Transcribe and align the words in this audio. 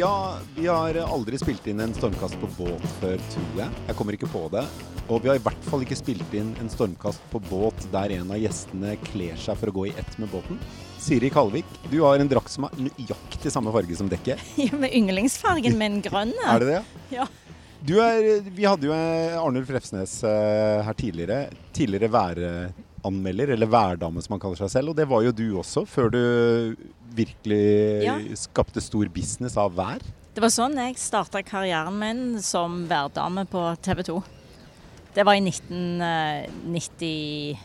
Har, 0.00 0.38
vi 0.56 0.66
har 0.66 0.96
aldri 1.02 1.36
spilt 1.40 1.66
inn 1.68 1.80
en 1.84 1.92
stormkast 1.92 2.38
på 2.40 2.48
båt 2.56 2.84
før, 3.00 3.20
tror 3.32 3.58
jeg. 3.58 3.80
Jeg 3.88 3.96
kommer 3.98 4.16
ikke 4.16 4.28
på 4.32 4.46
det. 4.52 4.62
Og 5.10 5.18
vi 5.20 5.28
har 5.28 5.36
i 5.36 5.42
hvert 5.42 5.66
fall 5.66 5.82
ikke 5.84 5.98
spilt 5.98 6.36
inn 6.38 6.52
en 6.62 6.70
stormkast 6.72 7.22
på 7.32 7.40
båt 7.50 7.84
der 7.92 8.14
en 8.14 8.30
av 8.32 8.38
gjestene 8.40 8.94
kler 9.10 9.36
seg 9.40 9.58
for 9.60 9.72
å 9.72 9.74
gå 9.76 9.86
i 9.90 9.94
ett 10.00 10.16
med 10.22 10.30
båten. 10.32 10.60
Siri 11.00 11.28
Kalvik, 11.34 11.68
du 11.90 11.98
har 12.04 12.22
en 12.22 12.30
drakt 12.30 12.52
som 12.52 12.68
er 12.68 12.76
nøyaktig 12.86 13.52
samme 13.52 13.72
farge 13.74 13.98
som 13.98 14.08
dekket. 14.08 14.40
Ja, 14.70 14.72
med 14.78 14.94
yndlingsfargen 14.96 15.76
min 15.80 16.00
grønn. 16.04 16.32
Er 16.52 16.64
det 16.64 16.70
det? 16.70 16.82
Ja. 17.16 17.26
Du 17.80 17.96
er, 18.04 18.30
vi 18.44 18.68
hadde 18.68 18.88
jo 18.88 18.96
Arnulf 19.40 19.70
Refsnes 19.72 20.18
uh, 20.24 20.80
her 20.84 20.96
tidligere. 20.96 21.48
Tidligere 21.76 22.12
væranmelder, 23.02 23.50
eller 23.54 23.66
værdame 23.66 24.22
som 24.22 24.32
han 24.34 24.40
kaller 24.40 24.56
seg 24.56 24.70
selv. 24.70 24.88
Og 24.90 24.96
det 24.96 25.08
var 25.08 25.22
jo 25.24 25.32
du 25.32 25.56
også, 25.58 25.86
før 25.88 26.10
du 26.10 26.76
virkelig 27.14 28.04
Ja. 28.04 28.18
skapte 28.36 28.80
stor 28.80 29.06
business 29.08 29.56
av 29.56 29.72
vær. 29.74 29.98
Det 30.34 30.40
var 30.42 30.48
sånn 30.48 30.74
jeg 30.76 30.94
starta 30.96 31.42
karrieren 31.42 31.98
min 31.98 32.40
som 32.42 32.86
værdame 32.88 33.46
på 33.48 33.76
TV 33.82 34.02
2. 34.02 34.22
Det 35.14 35.24
var 35.26 35.32
i 35.34 35.40
1992. 35.40 37.56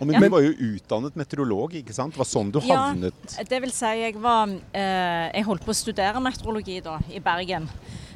Og 0.00 0.06
men 0.06 0.14
Ja. 0.14 0.20
du 0.20 0.28
var 0.30 0.40
jo 0.42 0.52
utdannet 0.52 1.14
meteorolog, 1.14 1.70
ikke 1.74 1.92
sant? 1.94 2.12
Det 2.14 2.18
var 2.18 2.24
sånn 2.26 2.50
du 2.50 2.58
Ja. 2.60 2.76
havnet 2.92 3.12
Det 3.48 3.60
vil 3.60 3.70
si, 3.70 3.86
jeg 3.86 4.14
var 4.20 4.48
eh, 4.74 5.30
Jeg 5.32 5.44
holdt 5.44 5.62
på 5.64 5.70
å 5.70 5.74
studere 5.74 6.20
meteorologi 6.20 6.80
da, 6.82 6.98
i 7.08 7.20
Bergen. 7.20 7.68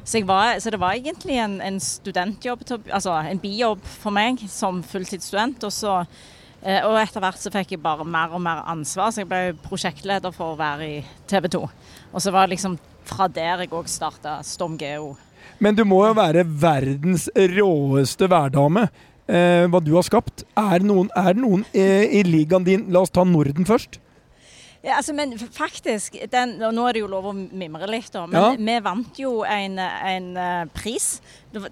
Så, 0.07 0.23
var, 0.23 0.61
så 0.63 0.71
det 0.71 0.79
var 0.79 0.95
egentlig 0.95 1.35
en, 1.43 1.59
en 1.61 1.81
studentjobb, 1.83 2.63
altså 2.95 3.17
en 3.27 3.43
bijobb 3.43 3.83
for 3.83 4.15
meg 4.15 4.39
som 4.51 4.79
fulltidsstudent. 4.87 5.67
Og, 5.67 5.75
så, 5.75 5.97
eh, 6.63 6.79
og 6.87 6.95
etter 7.01 7.25
hvert 7.25 7.43
så 7.43 7.51
fikk 7.51 7.75
jeg 7.75 7.83
bare 7.83 8.07
mer 8.07 8.37
og 8.37 8.45
mer 8.45 8.63
ansvar, 8.71 9.11
så 9.11 9.25
jeg 9.25 9.31
ble 9.33 9.43
prosjektleder 9.67 10.35
for 10.37 10.55
å 10.55 10.61
være 10.61 10.87
i 10.87 11.01
TV 11.27 11.51
2. 11.57 11.63
Og 12.13 12.23
så 12.23 12.35
var 12.35 12.47
det 12.47 12.55
liksom 12.55 12.79
fra 13.07 13.27
der 13.31 13.65
jeg 13.65 13.75
òg 13.75 13.91
starta 13.91 14.39
Storm 14.47 14.79
Geo. 14.79 15.17
Men 15.59 15.75
du 15.75 15.83
må 15.89 16.05
jo 16.07 16.15
være 16.19 16.47
verdens 16.47 17.29
råeste 17.35 18.31
værdame. 18.31 18.87
Eh, 19.27 19.67
hva 19.67 19.83
du 19.83 19.91
har 19.97 20.07
skapt. 20.07 20.45
Er 20.55 20.85
noen, 20.87 21.11
er 21.19 21.35
noen 21.35 21.65
eh, 21.75 22.07
i 22.15 22.23
ligaen 22.27 22.67
din 22.67 22.87
La 22.95 23.03
oss 23.03 23.15
ta 23.15 23.25
Norden 23.27 23.67
først. 23.67 23.99
Ja, 24.85 24.97
altså, 25.01 25.13
men 25.17 25.33
faktisk, 25.39 26.15
den, 26.31 26.57
og 26.63 26.75
nå 26.77 26.85
er 26.89 26.93
det 26.97 27.01
jo 27.03 27.09
lov 27.11 27.25
å 27.31 27.33
mimre 27.35 27.89
litt, 27.91 28.11
da, 28.15 28.27
men 28.27 28.37
Ja. 28.37 28.51
vi 28.57 28.77
vant 28.85 29.19
jo 29.19 29.43
en, 29.43 29.79
en 29.81 30.29
eh, 30.37 30.65
pris. 30.77 31.21
Det, 31.53 31.63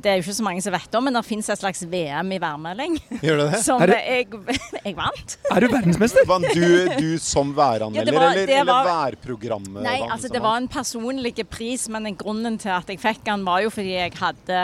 det 0.00 0.06
er 0.10 0.16
jo 0.18 0.24
ikke 0.24 0.34
så 0.38 0.46
mange 0.46 0.62
som 0.64 0.72
vet 0.74 0.96
om, 0.98 1.04
men 1.04 1.14
det 1.18 1.22
finnes 1.28 1.48
et 1.52 1.60
slags 1.60 1.84
VM 1.86 2.32
i 2.34 2.38
værmelding. 2.42 2.96
Gjør 3.20 3.42
det 3.42 3.46
det? 3.52 3.60
Som 3.66 3.84
det- 3.84 4.00
jeg, 4.00 4.28
jeg 4.86 4.96
vant. 4.96 5.36
Er 5.52 5.60
du 5.60 5.68
verdensmester? 5.68 6.26
Vant 6.26 6.48
du, 6.54 6.66
du 6.98 7.08
som 7.22 7.52
væranmelder, 7.54 8.12
Ja, 8.12 8.18
var- 8.18 8.30
eller, 8.32 8.46
det 8.46 8.58
eller 8.64 8.90
værprogrammet? 8.90 9.82
Nei, 9.84 9.98
vant 10.00 10.16
altså 10.16 10.32
det 10.32 10.42
var 10.42 10.56
en 10.62 10.68
personlig 10.68 11.34
pris, 11.50 11.88
men 11.92 12.10
grunnen 12.16 12.58
til 12.58 12.72
at 12.74 12.88
jeg 12.90 12.98
fikk 13.02 13.24
den, 13.28 13.44
var 13.46 13.62
jo 13.66 13.70
fordi 13.74 13.94
jeg 14.00 14.16
hadde 14.18 14.62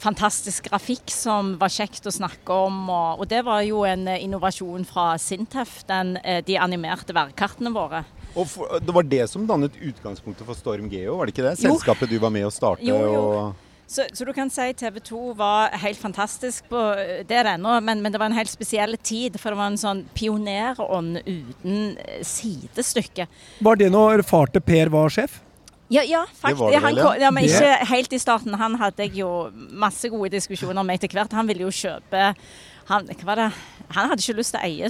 fantastisk 0.00 0.68
grafikk 0.70 1.10
som 1.12 1.56
var 1.60 1.72
kjekt 1.72 2.06
å 2.06 2.14
snakke 2.14 2.54
om. 2.66 2.84
Og, 2.88 3.22
og 3.22 3.30
det 3.30 3.42
var 3.46 3.62
jo 3.66 3.84
en 3.88 4.06
eh, 4.08 4.22
innovasjon 4.24 4.86
fra 4.88 5.12
Sintef, 5.22 5.82
den, 5.88 6.16
eh, 6.24 6.42
de 6.46 6.58
animerte 6.60 7.16
værkartene 7.16 7.72
våre. 7.74 8.04
Og 8.34 8.44
for, 8.46 8.78
det 8.80 8.94
var 8.94 9.06
det 9.08 9.24
som 9.30 9.46
dannet 9.48 9.78
utgangspunktet 9.80 10.46
for 10.46 10.58
Storm 10.58 10.90
Geo, 10.92 11.16
var 11.18 11.26
det 11.26 11.34
ikke 11.34 11.46
det? 11.48 11.56
Jo. 11.58 11.72
Selskapet 11.72 12.12
du 12.12 12.18
var 12.22 12.30
med 12.34 12.46
å 12.46 12.52
starte? 12.54 12.84
Jo, 12.86 12.98
jo. 13.02 13.24
Og, 13.24 13.64
Så, 13.88 14.04
så 14.12 14.26
du 14.28 14.34
kan 14.36 14.50
si 14.52 14.66
TV 14.76 14.98
2 15.00 15.18
var 15.38 15.72
helt 15.80 15.96
fantastisk 15.96 16.66
på 16.68 16.80
det 17.24 17.32
er 17.32 17.46
det 17.46 17.54
ennå, 17.56 17.78
men, 17.80 18.02
men 18.04 18.12
det 18.12 18.20
var 18.20 18.28
en 18.28 18.36
helt 18.36 18.52
spesiell 18.52 18.98
tid. 19.00 19.38
For 19.40 19.54
det 19.54 19.56
var 19.62 19.70
en 19.72 19.80
sånn 19.80 20.02
pionerånd 20.12 21.22
uten 21.24 21.96
eh, 22.04 22.20
sidestykke. 22.20 23.24
Var 23.64 23.80
det 23.80 23.88
når 23.94 24.22
far 24.28 24.52
til 24.52 24.60
Per 24.60 24.92
var 24.92 25.08
sjef? 25.14 25.40
Ja, 25.88 26.02
ja 26.04 26.24
faktisk. 26.28 26.66
Det 26.68 26.72
det 26.76 26.82
han 26.84 26.96
vel, 26.96 27.20
ja. 27.22 27.30
men 27.32 27.44
ikke 27.48 27.76
helt 27.88 28.12
i 28.12 28.20
starten. 28.20 28.54
Han 28.60 28.76
hadde 28.80 29.06
jeg 29.06 29.20
jo 29.22 29.50
masse 29.54 30.08
gode 30.12 30.30
diskusjoner 30.36 30.84
med 30.84 31.00
etter 31.00 31.16
hvert. 31.16 31.32
Han 31.32 31.48
ville 31.48 31.64
jo 31.64 31.72
kjøpe 31.72 32.34
han, 32.88 33.08
han 33.88 34.08
hadde 34.08 34.22
ikke 34.22 34.38
lyst 34.38 34.54
til 34.54 34.60
å 34.60 34.64
eie 34.64 34.88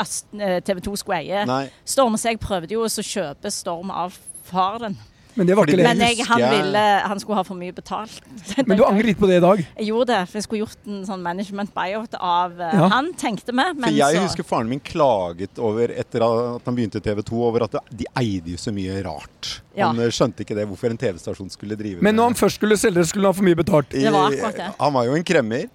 at 0.00 0.12
eh, 0.40 0.60
TV 0.64 0.78
2 0.86 0.94
skulle 0.96 1.18
eie 1.20 1.66
Storm, 1.84 2.16
så 2.16 2.32
jeg 2.32 2.40
prøvde 2.40 2.72
jo 2.72 2.86
å 2.86 3.04
kjøpe 3.04 3.52
Storm 3.52 3.92
av 3.92 4.16
faren. 4.48 4.96
Men 5.34 5.48
det 5.48 5.56
var 5.58 5.70
ikke. 5.70 5.82
Men 5.82 6.02
jeg, 6.04 6.24
han 6.28 6.42
ville 6.42 6.82
Han 7.10 7.20
skulle 7.22 7.38
ha 7.40 7.44
for 7.46 7.58
mye 7.58 7.74
betalt. 7.74 8.20
Men 8.68 8.78
du 8.78 8.84
angrer 8.86 9.10
litt 9.10 9.18
på 9.20 9.28
det 9.30 9.40
i 9.40 9.44
dag? 9.44 9.62
Jeg 9.64 9.88
gjorde 9.90 10.08
det, 10.12 10.20
for 10.30 10.38
jeg 10.38 10.46
skulle 10.46 10.62
gjort 10.62 10.90
en 10.90 11.02
sånn 11.08 11.24
management 11.24 11.74
buyout 11.74 12.16
av 12.20 12.54
eh, 12.60 12.74
Ja. 12.74 12.88
han, 12.92 13.10
tenkte 13.18 13.54
vi. 13.54 13.66
for 13.80 13.94
jeg 13.98 14.18
så 14.18 14.24
husker 14.24 14.46
faren 14.46 14.70
min 14.70 14.82
klaget 14.84 15.58
over, 15.62 15.92
etter 15.94 16.24
at 16.26 16.66
han 16.66 16.76
begynte 16.76 17.00
i 17.00 17.04
TV 17.04 17.22
2, 17.26 17.40
over 17.48 17.66
at 17.66 17.76
de 17.90 18.06
eide 18.20 18.54
jo 18.54 18.60
så 18.60 18.72
mye 18.74 18.98
rart. 19.06 19.50
Ja. 19.74 19.88
Han 19.90 19.98
eh, 20.02 20.12
skjønte 20.14 20.44
ikke 20.44 20.56
det, 20.58 20.66
hvorfor 20.70 20.92
en 20.92 21.00
TV-stasjon 21.00 21.50
skulle 21.52 21.78
drive 21.78 22.04
Men 22.04 22.16
når 22.18 22.30
han 22.32 22.38
først 22.38 22.60
skulle 22.60 22.78
selge 22.78 23.06
skulle 23.10 23.26
han 23.26 23.34
ha 23.34 23.38
for 23.40 23.48
mye 23.48 23.58
betalt. 23.58 23.90
Det 23.94 24.12
var 24.14 24.30
akkurat 24.30 24.60
det. 24.60 24.68
Han 24.78 24.94
var 24.98 25.08
jo 25.08 25.16
en 25.18 25.26
kremmer. 25.26 25.66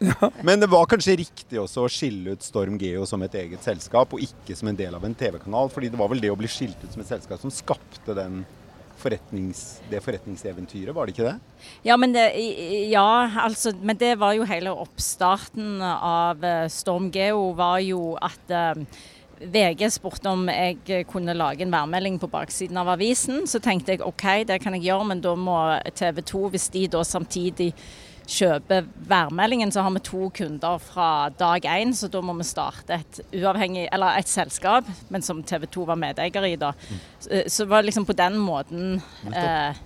Men 0.47 0.63
det 0.63 0.69
var 0.71 0.87
kanskje 0.91 1.17
riktig 1.19 1.59
også 1.61 1.85
å 1.85 1.91
skille 1.91 2.37
ut 2.37 2.45
Storm 2.45 2.77
Geo 2.79 3.05
som 3.09 3.23
et 3.27 3.35
eget 3.41 3.65
selskap, 3.65 4.15
og 4.15 4.23
ikke 4.23 4.55
som 4.57 4.71
en 4.71 4.79
del 4.79 4.95
av 4.95 5.03
en 5.05 5.15
TV-kanal. 5.15 5.71
fordi 5.73 5.91
det 5.91 5.99
var 5.99 6.09
vel 6.11 6.23
det 6.23 6.31
å 6.31 6.39
bli 6.39 6.47
skilt 6.51 6.79
ut 6.83 6.91
som 6.93 7.03
et 7.03 7.11
selskap 7.11 7.41
som 7.41 7.51
skapte 7.53 8.15
den 8.17 8.43
forretnings, 8.99 9.79
det 9.89 10.01
forretningseventyret, 10.03 10.93
var 10.95 11.07
det 11.07 11.15
ikke 11.15 11.29
det? 11.29 11.67
Ja, 11.87 11.97
men 11.99 12.13
det, 12.15 12.25
ja, 12.91 13.29
altså, 13.43 13.73
men 13.81 13.97
det 13.99 14.15
var 14.19 14.35
jo 14.37 14.47
hele 14.47 14.73
oppstarten 14.75 15.79
av 15.83 16.43
eh, 16.45 16.67
Storm 16.71 17.09
Geo, 17.13 17.49
var 17.57 17.79
jo 17.85 18.13
at 18.21 18.53
eh, 18.53 18.83
VG 19.39 19.85
spurte 19.93 20.31
om 20.31 20.49
jeg 20.51 21.05
kunne 21.07 21.35
lage 21.37 21.63
en 21.63 21.71
værmelding 21.71 22.19
på 22.19 22.27
baksiden 22.31 22.77
av 22.81 22.91
avisen. 22.95 23.45
Så 23.47 23.61
tenkte 23.63 23.95
jeg 23.95 24.03
OK, 24.03 24.25
det 24.49 24.59
kan 24.63 24.75
jeg 24.75 24.89
gjøre, 24.89 25.09
men 25.13 25.23
da 25.23 25.35
må 25.39 25.57
TV 25.95 26.21
2, 26.27 26.45
hvis 26.51 26.67
de 26.75 26.85
da 26.91 27.03
samtidig 27.07 27.71
kjøper 28.29 28.85
værmeldingen, 29.09 29.71
så 29.73 29.81
har 29.85 29.93
vi 29.95 30.01
to 30.05 30.29
kunder 30.37 30.77
fra 30.83 31.29
dag 31.39 31.65
én, 31.65 31.93
så 31.97 32.09
da 32.11 32.21
må 32.21 32.35
vi 32.37 32.45
starte 32.47 32.99
et 32.99 33.19
uavhengig, 33.33 33.87
eller 33.91 34.19
et 34.19 34.29
selskap, 34.29 34.87
men 35.09 35.25
som 35.25 35.41
TV 35.43 35.65
2 35.65 35.85
var 35.89 35.97
medeier 35.99 36.45
i 36.47 36.55
da. 36.61 36.73
Så, 37.19 37.41
så 37.47 37.65
det 37.65 37.71
var 37.73 37.87
liksom 37.87 38.05
på 38.05 38.15
den 38.17 38.37
måten 38.41 38.99
eh, 39.33 39.79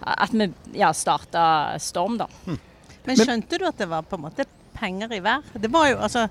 at 0.00 0.32
vi 0.32 0.46
ja, 0.78 0.92
starta 0.96 1.78
Storm, 1.82 2.16
da. 2.20 2.28
Men 2.46 3.18
skjønte 3.18 3.58
du 3.58 3.66
at 3.68 3.80
det 3.80 3.90
var 3.90 4.06
på 4.06 4.18
en 4.18 4.26
måte 4.28 4.46
penger 4.76 5.12
i 5.16 5.20
hver? 5.24 5.44
Det 5.58 5.70
var 5.72 5.90
jo 5.90 5.98
altså 5.98 6.28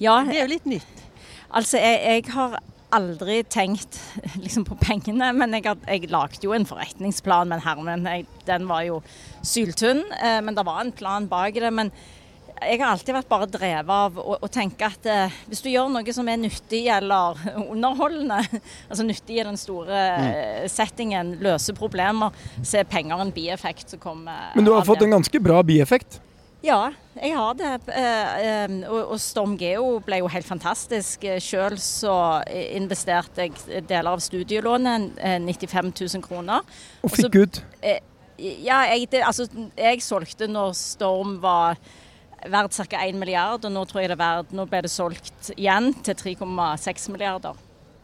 Ja, 0.00 0.22
Det 0.26 0.38
er 0.38 0.44
jo 0.46 0.54
litt 0.54 0.66
nytt. 0.66 1.04
altså 1.50 1.78
jeg, 1.78 2.00
jeg 2.06 2.32
har 2.34 2.58
aldri 2.94 3.40
tenkt 3.50 3.98
liksom 4.44 4.66
på 4.68 4.78
pengene, 4.80 5.32
men 5.36 5.56
jeg, 5.56 5.66
har- 5.68 5.82
jeg 5.88 6.10
lagde 6.12 6.44
jo 6.44 6.54
en 6.56 6.68
forretningsplan 6.68 7.50
med 7.50 7.60
en 7.60 7.66
hermen. 7.66 8.08
Jeg, 8.10 8.28
den 8.48 8.68
var 8.70 8.86
jo 8.86 9.02
syltynn, 9.46 10.04
eh, 10.20 10.40
men 10.44 10.56
det 10.56 10.66
var 10.66 10.82
en 10.84 10.94
plan 10.94 11.28
bak 11.30 11.58
det. 11.60 11.72
Men 11.74 11.92
jeg 12.60 12.80
har 12.82 12.90
alltid 12.92 13.14
vært 13.16 13.28
bare 13.30 13.48
drevet 13.48 13.92
av 13.94 14.18
å, 14.20 14.36
å 14.44 14.48
tenke 14.52 14.84
at 14.84 15.06
eh, 15.08 15.36
hvis 15.48 15.62
du 15.64 15.70
gjør 15.72 15.88
noe 15.92 16.14
som 16.14 16.28
er 16.28 16.40
nyttig 16.42 16.82
eller 16.92 17.38
underholdende, 17.72 18.40
altså 18.90 19.06
nyttig 19.06 19.40
i 19.40 19.46
den 19.46 19.60
store 19.60 20.00
mm. 20.20 20.72
settingen, 20.72 21.36
løse 21.44 21.74
problemer, 21.76 22.34
så 22.62 22.82
er 22.82 22.90
penger 22.90 23.22
en 23.22 23.32
bieffekt 23.34 23.94
som 23.94 24.02
kommer 24.02 24.52
Men 24.56 24.68
du 24.68 24.74
har 24.74 24.86
fått 24.88 25.06
en 25.06 25.16
ganske 25.18 25.42
bra 25.42 25.62
bieffekt. 25.66 26.20
Ja, 26.60 26.90
jeg 27.16 27.32
har 27.36 27.54
det. 27.56 27.70
Eh, 27.88 28.64
eh, 28.64 28.74
og, 28.92 29.14
Storm 29.20 29.56
Geo 29.60 29.94
ble 30.04 30.20
jo 30.20 30.28
helt 30.28 30.46
fantastisk. 30.48 31.24
Sjøl 31.40 31.78
så 31.80 32.14
investerte 32.50 33.48
jeg 33.48 33.86
deler 33.88 34.12
av 34.12 34.20
studielånet, 34.24 35.16
eh, 35.16 35.38
95 35.40 35.92
000 35.96 36.24
kroner. 36.26 36.66
Og 37.02 37.16
fikk 37.16 37.40
ut. 37.40 37.62
Ja, 38.40 38.82
jeg, 38.92 39.08
det, 39.12 39.24
altså, 39.24 39.48
jeg 39.76 40.04
solgte 40.04 40.48
når 40.48 40.76
Storm 40.76 41.38
var 41.42 41.80
verdt 42.48 42.76
ca. 42.76 43.02
1 43.04 43.18
milliard, 43.20 43.64
og 43.64 43.72
nå 43.72 43.84
tror 43.88 44.00
jeg 44.00 44.12
det 44.12 44.16
er 44.16 44.22
verdt 44.22 44.54
Nå 44.56 44.64
ble 44.68 44.80
det 44.86 44.92
solgt 44.92 45.50
igjen 45.58 45.92
til 46.04 46.16
3,6 46.16 47.10
milliarder. 47.12 47.56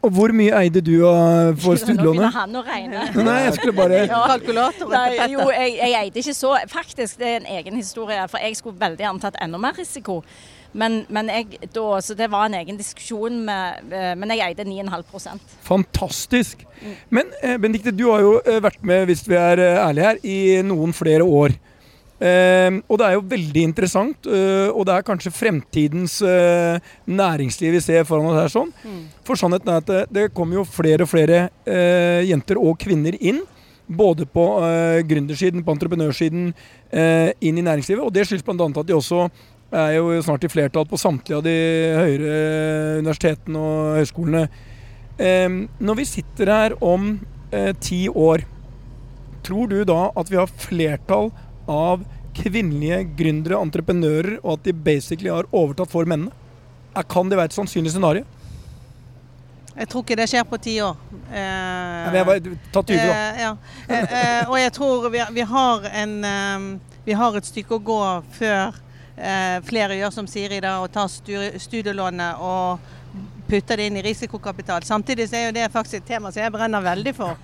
Og 0.07 0.13
hvor 0.15 0.31
mye 0.35 0.53
eide 0.63 0.79
du 0.87 0.93
av- 1.07 1.57
for 1.59 1.75
Nå 1.75 1.83
begynner 1.83 1.83
studielånet? 1.83 2.33
han 2.37 2.55
å 2.55 2.61
regne. 2.63 3.05
Nei, 3.27 3.37
jeg 3.49 3.55
skulle 3.59 3.75
bare 3.77 4.03
Kalkulatoren 4.07 4.77
til 4.77 4.93
Nei, 4.95 5.31
jo, 5.33 5.47
jeg, 5.51 5.73
jeg 5.81 5.97
eide 6.01 6.21
ikke 6.23 6.35
så. 6.37 6.53
Faktisk, 6.71 7.17
det 7.19 7.27
er 7.33 7.41
en 7.41 7.49
egen 7.59 7.75
historie. 7.81 8.21
For 8.31 8.39
jeg 8.47 8.55
skulle 8.59 8.79
veldig 8.79 9.03
gjerne 9.03 9.23
tatt 9.27 9.39
enda 9.43 9.59
mer 9.61 9.75
risiko. 9.77 10.21
Men, 10.77 10.99
men 11.09 11.29
jeg, 11.31 11.59
da, 11.73 11.85
så 12.03 12.13
det 12.19 12.27
var 12.29 12.49
en 12.49 12.55
egen 12.59 12.77
diskusjon, 12.77 13.37
med, 13.47 13.87
eh, 13.95 14.11
men 14.19 14.29
jeg 14.35 14.43
eide 14.51 14.65
9,5% 14.67 15.55
Fantastisk. 15.65 16.65
Men 17.09 17.31
eh, 17.41 17.55
Benedicte, 17.57 17.93
du 17.95 18.03
har 18.11 18.21
jo 18.21 18.33
eh, 18.43 18.59
vært 18.61 18.83
med, 18.85 19.05
hvis 19.09 19.23
vi 19.27 19.37
er 19.39 19.61
eh, 19.63 19.79
ærlige 19.87 20.09
her, 20.11 20.19
i 20.27 20.37
noen 20.67 20.93
flere 20.93 21.25
år. 21.25 21.55
Eh, 22.17 22.79
og 22.89 22.97
det 22.97 23.05
er 23.05 23.13
jo 23.13 23.25
veldig 23.29 23.63
interessant, 23.67 24.25
eh, 24.25 24.71
og 24.71 24.87
det 24.89 24.95
er 24.95 25.05
kanskje 25.05 25.33
fremtidens 25.37 26.15
eh, 26.25 26.79
næringsliv 27.05 27.75
vi 27.77 27.81
ser 27.83 28.07
foran 28.09 28.31
oss 28.31 28.39
her. 28.39 28.53
sånn. 28.55 28.71
For 29.27 29.37
sannheten 29.37 29.69
er 29.69 29.83
at 29.83 29.91
det, 29.91 30.01
det 30.09 30.31
kommer 30.33 30.57
jo 30.61 30.65
flere 30.65 31.05
og 31.05 31.11
flere 31.11 31.43
eh, 31.69 32.23
jenter 32.25 32.57
og 32.57 32.79
kvinner 32.81 33.17
inn. 33.21 33.43
Både 33.87 34.25
på 34.27 34.47
eh, 34.65 35.03
gründersiden, 35.07 35.63
på 35.63 35.77
entreprenørsiden, 35.77 36.49
eh, 36.91 37.29
inn 37.39 37.61
i 37.61 37.63
næringslivet. 37.63 38.03
Og 38.03 38.11
det 38.11 38.25
skyldes 38.27 38.43
bl.a. 38.43 38.65
at 38.67 38.89
de 38.89 38.97
også 38.97 39.27
er 39.77 39.93
jo 39.99 40.17
snart 40.23 40.43
i 40.47 40.51
flertall 40.51 40.87
på 40.87 40.99
samtlige 40.99 41.37
av 41.37 41.45
de 41.45 41.55
høyere 42.01 42.35
universitetene 43.03 43.61
og 43.61 43.95
høyskolene. 44.01 44.43
Eh, 45.21 45.49
når 45.79 46.01
vi 46.01 46.11
sitter 46.17 46.51
her 46.51 46.77
om 46.83 47.13
eh, 47.53 47.73
ti 47.79 48.07
år, 48.09 48.43
tror 49.47 49.69
du 49.71 49.83
da 49.87 50.09
at 50.19 50.31
vi 50.31 50.39
har 50.39 50.51
flertall 50.59 51.31
av 51.67 52.03
kvinnelige 52.37 53.03
gründere, 53.17 53.59
entreprenører, 53.61 54.39
og 54.43 54.57
at 54.59 54.67
de 54.67 54.73
basically 54.73 55.29
har 55.33 55.47
overtatt 55.51 55.89
for 55.91 56.05
mennene? 56.09 56.33
Kan 57.09 57.29
det 57.29 57.37
være 57.37 57.51
et 57.51 57.55
sannsynlig 57.57 57.91
scenario? 57.93 58.25
Jeg 59.77 59.89
tror 59.91 60.01
ikke 60.01 60.15
det 60.17 60.25
skjer 60.31 60.45
på 60.49 60.57
ti 60.57 60.79
år. 60.81 60.95
Eh, 61.29 62.15
Ja, 62.17 62.23
var, 62.25 62.39
ta 62.73 62.81
20, 62.81 62.97
da. 62.97 63.13
eh, 63.13 63.41
ja. 63.43 63.51
eh, 63.87 64.13
eh, 64.21 64.49
og 64.49 64.57
jeg 64.57 64.71
tror 64.73 65.05
vi, 65.13 65.21
vi, 65.35 65.43
har 65.51 65.85
en, 66.01 66.15
eh, 66.25 66.97
vi 67.05 67.13
har 67.19 67.37
et 67.37 67.45
stykke 67.45 67.77
å 67.77 67.83
gå 67.85 67.99
før 68.39 68.73
eh, 69.17 69.59
flere 69.67 69.99
gjør 69.99 70.15
som 70.15 70.25
Siri 70.29 70.57
da, 70.65 70.79
og 70.81 70.89
tar 70.95 71.11
studielånet 71.13 72.41
og 72.41 72.79
putter 73.47 73.77
det 73.79 73.85
inn 73.91 73.99
i 74.01 74.05
risikokapital. 74.07 74.81
Samtidig 74.83 75.29
så 75.29 75.37
er 75.39 75.45
jo 75.51 75.53
det 75.55 75.69
faktisk 75.71 76.01
et 76.01 76.09
tema 76.09 76.31
som 76.33 76.41
jeg 76.41 76.51
brenner 76.57 76.81
veldig 76.83 77.13
for. 77.15 77.37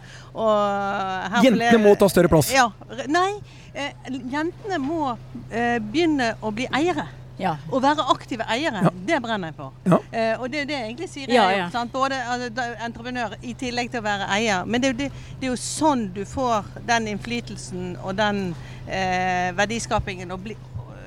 Jentene 1.46 1.78
må 1.86 1.94
ta 2.00 2.10
større 2.12 2.32
plass. 2.32 2.50
Ja. 2.54 2.66
Nei, 3.14 3.30
jentene 3.76 4.80
må 4.82 5.18
eh, 5.52 5.80
begynne 5.82 6.34
å 6.42 6.52
bli 6.54 6.68
eiere. 6.74 7.08
Ja. 7.42 7.56
Å 7.74 7.80
være 7.82 8.04
aktive 8.14 8.46
eiere, 8.46 8.84
Ja. 8.86 8.92
det 9.08 9.18
brenner 9.24 9.50
jeg 9.50 9.56
for. 9.58 9.72
Ja. 9.90 9.98
Eh, 10.14 10.36
og 10.40 10.52
det 10.54 10.62
er 10.62 10.66
det 10.70 10.76
jeg 10.78 10.86
egentlig 10.92 11.10
sier 11.10 11.30
Ja, 11.34 11.48
jeg 11.50 11.58
ja. 11.58 11.66
jo, 11.66 11.72
sant? 11.74 11.92
Både 11.92 12.20
altså, 12.30 12.68
entreprenør 12.86 13.34
i 13.42 13.56
tillegg 13.58 13.90
til 13.92 14.04
å 14.04 14.06
være 14.06 14.28
eier. 14.36 14.66
Men 14.70 14.82
det 14.82 14.88
er 14.90 14.94
jo, 14.94 14.98
det, 15.02 15.08
det 15.40 15.48
er 15.48 15.52
jo 15.56 15.58
sånn 15.60 16.12
du 16.14 16.22
får 16.30 16.70
den 16.86 17.08
innflytelsen 17.16 17.96
og 18.04 18.14
den 18.22 18.44
eh, 18.88 19.50
verdiskapingen. 19.58 20.30
Og 20.32 20.44
bli, 20.46 20.56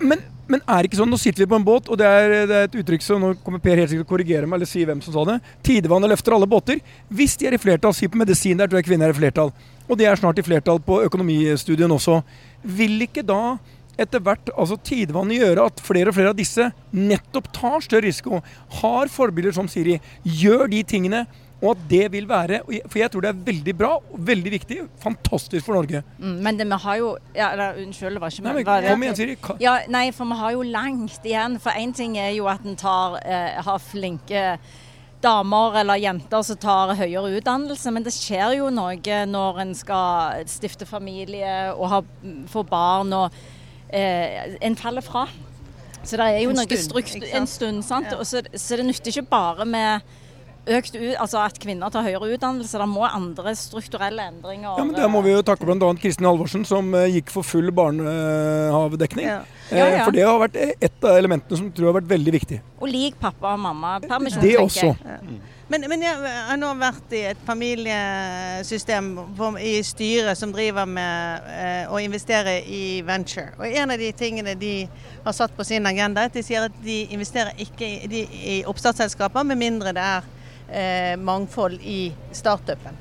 Men, 0.03 0.19
men 0.51 0.61
er 0.67 0.83
det 0.83 0.91
ikke 0.91 0.99
sånn, 0.99 1.15
nå 1.15 1.17
sitter 1.23 1.45
vi 1.45 1.49
på 1.55 1.57
en 1.57 1.65
båt, 1.65 1.89
og 1.89 1.97
det 2.03 2.07
er, 2.11 2.35
det 2.51 2.59
er 2.59 2.67
et 2.67 2.75
uttrykk 2.83 3.03
som 3.07 3.23
nå 3.23 3.31
kommer 3.47 3.63
Per 3.63 3.79
helt 3.79 3.89
sikkert 3.95 4.05
til 4.05 4.11
å 4.11 4.17
korrigere 4.17 4.47
meg, 4.51 4.59
eller 4.59 4.69
si 4.69 4.83
hvem 4.85 5.01
som 5.07 5.15
sa 5.15 5.25
det. 5.31 5.39
Tidevannet 5.65 6.11
løfter 6.11 6.35
alle 6.37 6.51
båter. 6.51 6.83
Hvis 7.09 7.39
de 7.39 7.47
er 7.49 7.55
i 7.57 7.63
flertall, 7.63 7.95
si 7.97 8.11
på 8.11 8.19
medisin, 8.21 8.59
der 8.59 8.67
tror 8.69 8.83
jeg 8.83 8.91
kvinner 8.91 9.09
er 9.09 9.15
i 9.15 9.21
flertall, 9.23 9.55
og 9.87 9.95
de 9.97 10.05
er 10.11 10.19
snart 10.19 10.39
i 10.39 10.45
flertall 10.45 10.83
på 10.83 10.99
økonomistudien 11.07 11.91
også, 11.95 12.19
vil 12.67 13.07
ikke 13.07 13.25
da 13.27 13.57
etter 13.97 14.21
hvert 14.21 14.51
altså 14.53 14.77
tidevannet 14.85 15.41
gjøre 15.41 15.67
at 15.71 15.81
flere 15.85 16.13
og 16.13 16.17
flere 16.19 16.33
av 16.35 16.37
disse 16.37 16.69
nettopp 16.93 17.49
tar 17.57 17.81
større 17.85 18.05
risiko, 18.05 18.43
har 18.83 19.13
forbilder 19.13 19.57
som 19.57 19.69
Siri, 19.73 19.97
gjør 20.23 20.69
de 20.73 20.83
tingene, 20.85 21.25
og 21.63 21.71
at 21.73 21.85
det 21.89 22.03
vil 22.13 22.27
være 22.29 22.59
For 22.85 22.99
jeg 23.01 23.09
tror 23.13 23.25
det 23.25 23.31
er 23.31 23.39
veldig 23.47 23.75
bra, 23.79 23.95
og 23.97 24.19
veldig 24.29 24.51
viktig, 24.53 24.77
fantastisk 25.01 25.65
for 25.65 25.79
Norge. 25.79 26.03
Mm, 26.19 26.35
men 26.45 26.59
det, 26.59 26.67
vi 26.69 26.79
har 26.83 26.99
jo 27.01 27.07
ja, 27.33 27.47
eller, 27.55 27.79
Unnskyld, 27.81 28.19
det 28.19 28.21
var 28.21 28.35
ikke 28.35 28.83
det- 28.83 28.91
Kom 28.91 29.03
igjen, 29.07 29.17
Siri. 29.17 29.37
Ja, 29.65 29.79
nei, 29.89 30.11
for 30.13 30.29
vi 30.29 30.37
har 30.37 30.53
jo 30.53 30.63
langt 30.63 31.25
igjen. 31.25 31.59
For 31.59 31.71
én 31.71 31.95
ting 31.97 32.19
er 32.19 32.35
jo 32.37 32.47
at 32.53 32.61
en 32.65 32.77
tar, 32.77 33.17
eh, 33.25 33.63
har 33.63 33.79
flinke 33.79 34.59
damer 35.27 35.81
eller 35.83 36.01
jenter 36.01 36.45
som 36.47 36.59
tar 36.63 36.95
høyere 36.99 37.35
utdannelse, 37.41 37.93
men 37.95 38.07
det 38.07 38.15
skjer 38.15 38.57
jo 38.61 38.71
noe 38.75 39.19
når 39.29 39.61
en 39.65 39.75
skal 39.77 40.47
stifte 40.51 40.87
familie 40.89 41.73
og 41.75 41.91
ha, 41.93 42.01
få 42.53 42.63
barn, 42.69 43.13
og 43.17 43.35
eh, 43.91 44.57
en 44.65 44.79
faller 44.79 45.05
fra. 45.05 45.27
Så 46.07 46.19
det 46.21 46.27
er 46.31 46.45
jo 46.45 46.53
En 46.53 46.61
noe 46.61 46.69
stund, 46.69 46.85
strukt, 46.87 47.17
en 47.35 47.51
stund, 47.51 47.83
sant? 47.87 48.13
Ja. 48.13 48.21
Og 48.23 48.29
så, 48.29 48.45
så 48.55 48.79
det 48.79 48.87
nytter 48.87 49.11
ikke 49.11 49.27
bare 49.33 49.67
med 49.67 50.07
økt 50.67 50.97
ut, 50.97 51.15
altså 51.23 51.43
at 51.45 51.59
kvinner 51.63 51.91
tar 51.95 52.07
høyere 52.07 52.33
utdannelse. 52.37 52.79
Det 52.79 52.89
må 52.91 53.07
andre 53.07 53.55
strukturelle 53.59 54.29
endringer 54.33 54.79
Ja, 54.79 54.85
men 54.87 54.95
Der 54.99 55.11
må 55.11 55.23
vi 55.27 55.35
jo 55.35 55.43
takke 55.47 55.67
bl.a. 55.67 55.93
Kristin 55.99 56.27
Halvorsen, 56.29 56.67
som 56.67 56.95
eh, 56.95 57.11
gikk 57.19 57.35
for 57.35 57.47
full 57.47 57.73
barnehavdekning. 57.75 59.31
ja. 59.31 59.43
Eh, 59.71 59.79
Ja, 59.79 59.87
ja. 59.91 60.05
For 60.05 60.15
det 60.15 60.23
har 60.27 60.39
vært 60.39 60.57
et 60.63 61.05
av 61.05 61.17
elementene 61.19 61.59
som 61.59 61.73
tror 61.73 61.89
jeg 61.89 61.93
har 61.93 62.01
vært 62.01 62.11
veldig 62.15 62.33
viktig. 62.39 62.61
Og 62.81 62.89
lik 62.93 63.19
pappa 63.21 63.55
og 63.57 63.61
mamma. 63.65 63.99
Permisjon, 64.05 64.43
Det 64.43 64.57
også. 64.61 64.93
jeg. 64.95 65.39
Men, 65.69 65.83
men 65.91 66.03
jeg 66.05 66.15
har 66.47 66.57
nå 66.61 66.69
vært 66.79 67.11
i 67.19 67.25
et 67.33 67.41
familiesystem 67.43 69.09
i 69.59 69.73
styret 69.83 70.39
som 70.39 70.53
driver 70.55 70.87
med 70.87 71.49
eh, 71.51 71.91
å 71.91 71.99
investere 71.99 72.61
i 72.71 73.01
venture. 73.07 73.51
Og 73.59 73.67
en 73.67 73.91
av 73.91 73.99
de 73.99 74.13
tingene 74.15 74.55
de 74.55 74.75
har 75.25 75.35
satt 75.35 75.57
på 75.57 75.67
sin 75.67 75.87
agenda, 75.91 76.23
er 76.23 76.31
at 76.31 76.39
de 76.39 76.45
sier 76.47 76.69
at 76.69 76.79
de 76.85 77.01
investerer 77.11 77.59
ikke 77.67 77.89
i, 78.07 78.23
i 78.55 78.57
oppstartsselskaper 78.71 79.43
med 79.49 79.59
mindre 79.59 79.91
det 79.97 80.07
er 80.07 80.23
eh, 80.71 81.17
mangfold 81.19 81.81
i 81.83 82.13
startupen. 82.33 82.97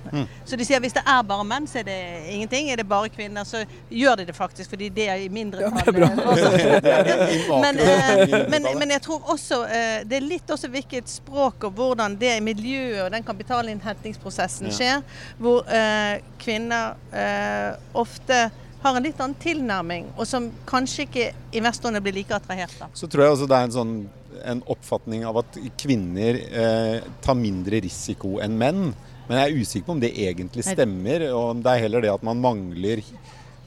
Så 0.45 0.55
de 0.55 0.65
sier 0.65 0.77
at 0.79 0.85
hvis 0.85 0.93
det 0.95 1.03
er 1.05 1.21
bare 1.27 1.45
menn, 1.47 1.67
så 1.67 1.79
er 1.81 1.87
det 1.87 1.97
ingenting. 2.33 2.69
Er 2.71 2.81
det 2.81 2.87
bare 2.89 3.09
kvinner, 3.09 3.43
så 3.47 3.63
gjør 3.89 4.21
de 4.21 4.25
det 4.29 4.35
faktisk, 4.35 4.69
fordi 4.69 4.89
det 4.89 5.07
er 5.09 5.15
i 5.15 5.27
det 5.27 5.61
er 5.61 5.91
bra. 5.91 7.61
men, 7.61 7.79
eh, 7.79 8.49
men, 8.49 8.67
men 8.79 8.91
jeg 8.95 9.01
tror 9.01 9.31
også 9.33 9.63
eh, 9.65 10.03
det 10.07 10.19
er 10.19 10.27
litt 10.27 10.51
også 10.51 10.69
hvilket 10.71 11.09
språk 11.09 11.63
og 11.67 11.71
hvordan 11.77 12.15
det 12.19 12.37
miljøet 12.43 13.01
og 13.05 13.11
den 13.11 13.23
kapitalinnhentingsprosessen 13.23 14.65
Ja. 14.69 14.73
skjer, 14.75 15.01
hvor 15.37 15.65
eh, 15.69 16.21
kvinner 16.41 16.95
eh, 17.13 17.75
ofte 17.93 18.49
har 18.85 18.97
en 18.97 19.03
litt 19.03 19.19
annen 19.21 19.37
tilnærming, 19.41 20.11
og 20.17 20.27
som 20.29 20.51
kanskje 20.69 21.07
ikke 21.07 21.29
investorene 21.57 22.01
blir 22.05 22.13
like 22.19 22.35
attrahert 22.35 22.75
av. 22.85 22.91
Så 22.93 23.07
tror 23.09 23.25
jeg 23.25 23.33
også 23.35 23.47
det 23.49 23.57
er 23.57 23.69
en 23.69 23.73
sånn 23.73 23.93
en 24.43 24.63
oppfatning 24.67 25.25
av 25.25 25.37
at 25.43 25.59
kvinner 25.81 26.39
eh, 26.51 26.99
tar 27.21 27.37
mindre 27.39 27.79
risiko 27.85 28.39
enn 28.43 28.57
menn. 28.59 28.81
Men 29.29 29.39
jeg 29.41 29.45
er 29.51 29.61
usikker 29.61 29.87
på 29.87 29.95
om 29.95 30.01
det 30.03 30.11
egentlig 30.21 30.65
stemmer, 30.67 31.29
og 31.33 31.63
det 31.65 31.71
er 31.71 31.85
heller 31.87 32.05
det 32.05 32.11
at 32.13 32.25
man 32.25 32.41
mangler 32.43 33.01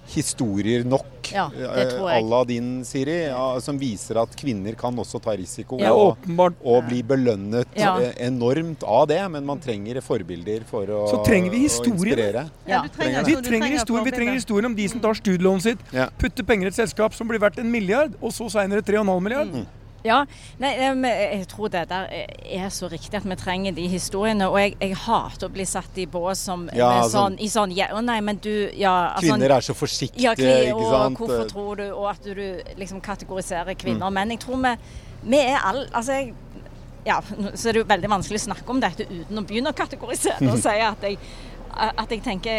historier 0.09 0.85
nok 0.85 1.05
Ja, 1.33 1.51
à 1.53 2.21
la 2.25 2.45
din, 2.45 2.85
Siri, 2.85 3.27
ja, 3.27 3.61
som 3.61 3.77
viser 3.79 4.17
at 4.23 4.33
kvinner 4.39 4.73
kan 4.79 4.97
også 4.97 5.21
ta 5.21 5.35
risiko. 5.37 5.77
Ja, 5.83 5.91
og, 5.93 6.17
og 6.65 6.87
bli 6.89 7.03
belønnet 7.05 7.69
Ja. 7.77 7.99
eh, 8.01 8.15
enormt 8.27 8.83
av 8.83 9.07
det, 9.11 9.21
men 9.31 9.45
man 9.45 9.61
trenger 9.61 10.01
forbilder 10.01 10.65
for 10.65 10.87
å, 10.89 11.03
Så 11.11 11.21
trenger 11.27 11.51
vi 11.53 11.65
inspirere. 11.67 12.49
Ja. 12.67 12.83
du 12.83 12.89
trenger, 12.89 13.25
Vi 13.25 13.35
trenger, 13.43 13.69
historier 13.77 14.05
vi 14.05 14.11
trenger 14.11 14.33
historien 14.33 14.65
om 14.71 14.75
de 14.75 14.89
som 14.89 15.01
tar 15.01 15.13
studielånet 15.21 15.63
sitt, 15.63 15.79
putter 16.19 16.45
penger 16.45 16.65
i 16.65 16.69
et 16.69 16.75
selskap 16.81 17.13
som 17.13 17.29
blir 17.29 17.39
verdt 17.39 17.59
en 17.59 17.71
milliard, 17.71 18.15
og 18.23 18.33
så 18.33 18.49
seinere 18.49 18.81
3,5 18.81 19.21
milliard. 19.21 19.53
Mm. 19.53 19.67
Ja, 20.07 20.21
nei, 20.63 20.71
eh, 20.79 21.39
jeg 21.41 21.47
tror 21.51 21.69
det 21.75 21.89
der 21.91 22.07
er 22.09 22.69
så 22.71 22.87
riktig 22.89 23.19
at 23.19 23.25
vi 23.27 23.35
trenger 23.37 23.73
de 23.75 23.89
historiene. 23.91 24.47
Og 24.49 24.59
jeg, 24.61 24.77
jeg 24.81 24.95
hater 24.95 25.49
å 25.49 25.53
bli 25.53 25.65
satt 25.67 25.99
i 25.99 26.07
bås 26.07 26.39
som 26.47 26.69
Ja, 26.73 27.03
sånn- 27.03 27.11
sånn, 27.11 27.39
i 27.43 27.49
sånn 27.51 27.75
ja, 27.77 27.89
oh 27.97 28.01
nei, 28.01 28.21
men 28.21 28.37
du 28.37 28.71
ja, 28.79 29.15
altså, 29.17 29.35
Kvinner 29.35 29.57
er 29.57 29.61
så 29.67 29.75
forsiktige, 29.75 30.23
ja, 30.23 30.35
kli- 30.39 30.69
ikke 30.71 30.77
og 30.79 30.93
sant. 30.95 31.19
hvorfor 31.19 31.49
tror 31.51 31.77
du 31.77 31.87
Og 31.91 32.07
at 32.11 32.23
du 32.23 32.63
liksom 32.79 33.01
kategoriserer 33.03 33.75
kvinner 33.75 34.07
og 34.07 34.13
menn. 34.15 34.31
Jeg 34.31 34.41
tror 34.47 34.63
vi, 34.63 34.77
vi 35.35 35.39
er 35.39 35.59
alle 35.65 35.89
Altså, 35.93 36.13
jeg 36.13 36.35
ja, 37.07 37.21
så 37.55 37.69
er 37.71 37.73
det 37.73 37.81
jo 37.81 37.85
veldig 37.89 38.09
vanskelig 38.11 38.37
å 38.41 38.47
snakke 38.53 38.69
om 38.69 38.81
dette 38.83 39.05
uten 39.09 39.39
å 39.39 39.43
begynne 39.47 39.71
å 39.71 39.77
kategorisere 39.77 40.51
og 40.53 40.59
si 40.67 40.69
at 40.69 41.01
jeg 41.07 41.17
at 41.79 42.11
jeg 42.11 42.23
tenker 42.25 42.51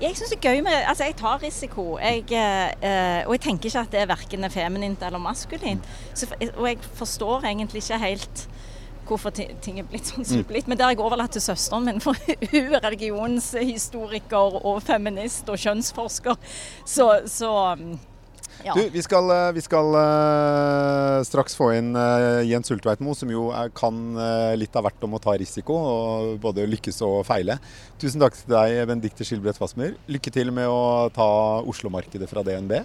Jeg, 0.00 0.12
syns 0.14 0.30
det 0.30 0.38
er 0.38 0.44
gøy 0.44 0.62
med 0.66 0.76
Altså, 0.86 1.04
jeg 1.08 1.16
tar 1.18 1.42
risiko. 1.42 1.98
Jeg, 1.98 2.24
eh, 2.30 3.26
og 3.26 3.34
jeg 3.36 3.40
tenker 3.48 3.70
ikke 3.70 3.84
at 3.86 3.92
det 3.92 4.00
er 4.00 4.10
verken 4.10 4.44
er 4.44 4.54
feminint 4.54 5.02
eller 5.02 5.18
maskulint. 5.18 5.88
Så, 6.14 6.28
og 6.56 6.68
jeg 6.68 6.78
forstår 6.94 7.48
egentlig 7.50 7.82
ikke 7.82 7.98
helt 7.98 8.48
hvorfor 9.06 9.30
ting 9.30 9.78
er 9.78 9.86
blitt 9.86 10.08
sånn 10.10 10.26
som 10.26 10.40
det 10.40 10.44
er 10.44 10.50
blitt. 10.50 10.68
Men 10.68 10.78
det 10.78 10.86
har 10.86 10.94
jeg 10.94 11.02
overlatt 11.04 11.36
til 11.36 11.44
søsteren 11.44 11.86
min, 11.86 12.02
for 12.02 12.18
hun 12.18 12.74
er 12.74 12.82
religionshistoriker 12.82 14.60
og 14.62 14.82
feminist 14.86 15.48
og 15.52 15.60
kjønnsforsker. 15.62 16.38
Så, 16.84 17.06
så 17.30 17.52
mm, 17.78 17.94
ja. 18.64 18.74
Du, 18.74 18.82
vi 18.92 19.02
skal, 19.04 19.30
eh, 19.30 19.52
vi 19.56 19.62
skal 19.64 19.92
uh, 19.94 21.22
straks 21.26 21.56
få 21.58 21.70
inn 21.76 21.92
uh, 21.96 22.42
Jens 22.46 22.70
Ultveitmo, 22.72 23.14
som 23.18 23.30
jo 23.30 23.48
er, 23.54 23.70
kan 23.76 23.98
uh, 24.18 24.54
litt 24.58 24.76
av 24.76 24.86
hvert 24.86 25.06
om 25.06 25.16
å 25.18 25.22
ta 25.22 25.36
risiko, 25.38 25.76
og 25.76 26.36
både 26.42 26.66
lykkes 26.70 27.02
og 27.06 27.20
feile. 27.28 27.58
Tusen 28.02 28.22
takk 28.22 28.38
til 28.38 28.54
deg, 28.54 28.80
Benedicte 28.88 29.26
Skilbredt 29.26 29.60
Fasmer. 29.60 29.94
Lykke 30.10 30.32
til 30.34 30.52
med 30.54 30.70
å 30.70 31.08
ta 31.14 31.28
Oslo-markedet 31.66 32.30
fra 32.30 32.44
DNB. 32.46 32.80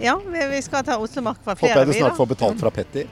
Ja, 0.00 0.20
vi, 0.26 0.46
vi 0.54 0.62
skal 0.62 0.84
ta 0.84 0.96
Oslomark 0.98 1.42
fra 1.44 1.54
flere. 1.54 1.74
Håper 1.74 1.86
jeg 1.86 1.92
du 1.92 2.00
snart 2.00 2.16
får 2.16 2.30
betalt 2.34 2.62
fra 2.62 2.72
Petter. 2.72 3.10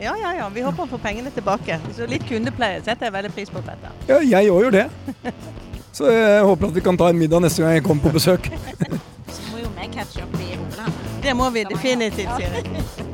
Ja, 0.00 0.14
ja, 0.20 0.34
ja. 0.34 0.48
Vi 0.54 0.62
håper 0.62 0.84
å 0.84 0.90
få 0.92 1.00
pengene 1.02 1.32
tilbake. 1.34 1.80
Så 1.96 2.06
litt 2.06 2.26
kundepleie 2.28 2.78
setter 2.84 3.08
jeg 3.08 3.16
veldig 3.16 3.32
pris 3.34 3.50
på, 3.50 3.62
Petter. 3.66 3.94
Ja, 4.10 4.20
jeg 4.22 4.52
òg 4.54 4.68
gjør 4.68 4.76
det. 4.76 4.86
Så 5.90 6.12
jeg 6.12 6.44
håper 6.46 6.70
at 6.70 6.76
vi 6.76 6.84
kan 6.84 6.98
ta 7.00 7.10
en 7.10 7.18
middag 7.18 7.42
neste 7.42 7.64
gang 7.64 7.74
jeg 7.74 7.86
kommer 7.88 8.06
på 8.06 8.14
besøk. 8.20 8.50
Så 9.34 9.50
må 9.50 9.64
jo 9.64 9.72
vi 9.74 9.90
catche 9.96 10.22
opp. 10.22 10.37
Det 11.28 11.36
må 11.36 11.50
vi 11.50 11.64
definitivt, 11.64 12.30
Siri. 12.38 13.07